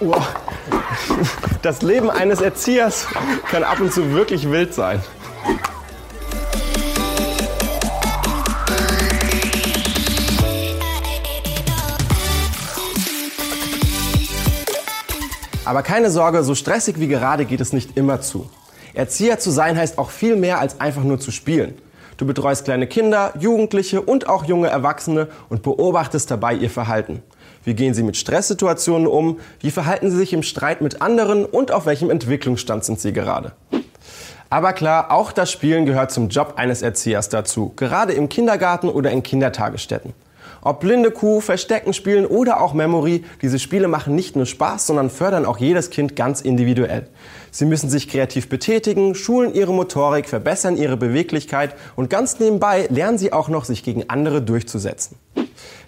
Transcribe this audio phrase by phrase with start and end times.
[0.00, 0.14] Oh.
[1.62, 3.06] Das Leben eines Erziehers
[3.50, 5.02] kann ab und zu wirklich wild sein.
[15.64, 18.48] Aber keine Sorge, so stressig wie gerade geht es nicht immer zu.
[18.94, 21.74] Erzieher zu sein heißt auch viel mehr als einfach nur zu spielen.
[22.16, 27.22] Du betreust kleine Kinder, Jugendliche und auch junge Erwachsene und beobachtest dabei ihr Verhalten.
[27.64, 29.38] Wie gehen sie mit Stresssituationen um?
[29.60, 31.44] Wie verhalten sie sich im Streit mit anderen?
[31.44, 33.52] Und auf welchem Entwicklungsstand sind sie gerade?
[34.50, 39.10] Aber klar, auch das Spielen gehört zum Job eines Erziehers dazu, gerade im Kindergarten oder
[39.10, 40.14] in Kindertagesstätten.
[40.62, 45.10] Ob blinde Kuh, Verstecken spielen oder auch Memory, diese Spiele machen nicht nur Spaß, sondern
[45.10, 47.08] fördern auch jedes Kind ganz individuell.
[47.50, 53.18] Sie müssen sich kreativ betätigen, schulen ihre Motorik, verbessern ihre Beweglichkeit und ganz nebenbei lernen
[53.18, 55.16] sie auch noch, sich gegen andere durchzusetzen.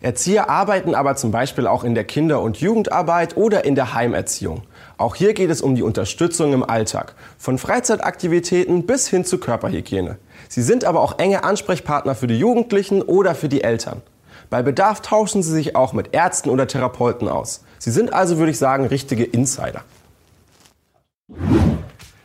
[0.00, 4.62] Erzieher arbeiten aber zum Beispiel auch in der Kinder- und Jugendarbeit oder in der Heimerziehung.
[4.96, 10.18] Auch hier geht es um die Unterstützung im Alltag, von Freizeitaktivitäten bis hin zu Körperhygiene.
[10.48, 14.02] Sie sind aber auch enge Ansprechpartner für die Jugendlichen oder für die Eltern.
[14.50, 17.62] Bei Bedarf tauschen sie sich auch mit Ärzten oder Therapeuten aus.
[17.78, 19.84] Sie sind also, würde ich sagen, richtige Insider.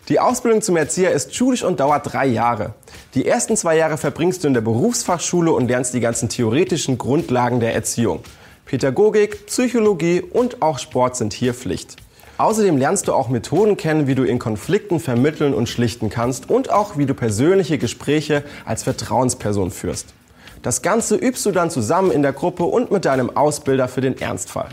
[0.09, 2.73] Die Ausbildung zum Erzieher ist schulisch und dauert drei Jahre.
[3.13, 7.59] Die ersten zwei Jahre verbringst du in der Berufsfachschule und lernst die ganzen theoretischen Grundlagen
[7.59, 8.21] der Erziehung.
[8.65, 11.97] Pädagogik, Psychologie und auch Sport sind hier Pflicht.
[12.37, 16.71] Außerdem lernst du auch Methoden kennen, wie du in Konflikten vermitteln und schlichten kannst und
[16.71, 20.13] auch wie du persönliche Gespräche als Vertrauensperson führst.
[20.61, 24.19] Das Ganze übst du dann zusammen in der Gruppe und mit deinem Ausbilder für den
[24.19, 24.69] Ernstfall.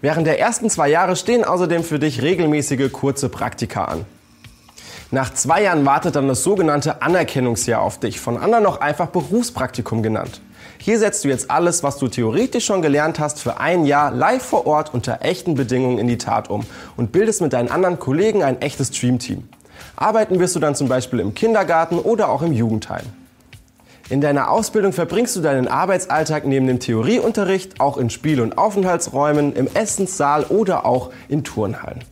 [0.00, 4.04] Während der ersten zwei Jahre stehen außerdem für dich regelmäßige kurze Praktika an.
[5.12, 10.02] Nach zwei Jahren wartet dann das sogenannte Anerkennungsjahr auf dich, von anderen noch einfach Berufspraktikum
[10.02, 10.40] genannt.
[10.78, 14.42] Hier setzt du jetzt alles, was du theoretisch schon gelernt hast, für ein Jahr live
[14.42, 18.42] vor Ort unter echten Bedingungen in die Tat um und bildest mit deinen anderen Kollegen
[18.42, 19.48] ein echtes Streamteam.
[19.94, 23.06] Arbeiten wirst du dann zum Beispiel im Kindergarten oder auch im Jugendheim.
[24.08, 29.52] In deiner Ausbildung verbringst du deinen Arbeitsalltag neben dem Theorieunterricht auch in Spiel- und Aufenthaltsräumen,
[29.52, 32.04] im Essenssaal oder auch in Turnhallen.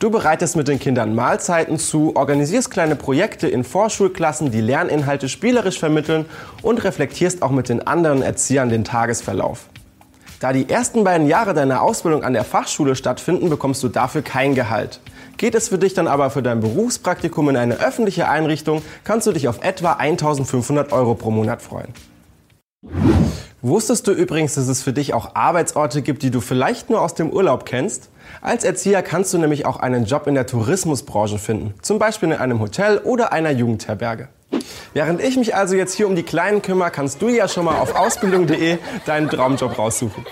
[0.00, 5.78] Du bereitest mit den Kindern Mahlzeiten zu, organisierst kleine Projekte in Vorschulklassen, die Lerninhalte spielerisch
[5.78, 6.26] vermitteln
[6.60, 9.68] und reflektierst auch mit den anderen Erziehern den Tagesverlauf.
[10.42, 14.56] Da die ersten beiden Jahre deiner Ausbildung an der Fachschule stattfinden, bekommst du dafür kein
[14.56, 14.98] Gehalt.
[15.36, 19.30] Geht es für dich dann aber für dein Berufspraktikum in eine öffentliche Einrichtung, kannst du
[19.30, 21.94] dich auf etwa 1500 Euro pro Monat freuen.
[23.60, 27.14] Wusstest du übrigens, dass es für dich auch Arbeitsorte gibt, die du vielleicht nur aus
[27.14, 28.10] dem Urlaub kennst?
[28.40, 32.38] Als Erzieher kannst du nämlich auch einen Job in der Tourismusbranche finden, zum Beispiel in
[32.38, 34.26] einem Hotel oder einer Jugendherberge.
[34.94, 37.78] Während ich mich also jetzt hier um die Kleinen kümmere, kannst du ja schon mal
[37.78, 40.24] auf ausbildung.de deinen Traumjob raussuchen.